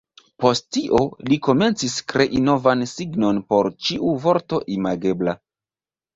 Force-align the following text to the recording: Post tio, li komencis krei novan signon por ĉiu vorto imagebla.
Post 0.43 0.63
tio, 0.77 1.01
li 1.31 1.37
komencis 1.47 1.97
krei 2.13 2.41
novan 2.47 2.81
signon 2.93 3.43
por 3.53 3.71
ĉiu 3.91 4.17
vorto 4.27 4.61
imagebla. 4.79 5.39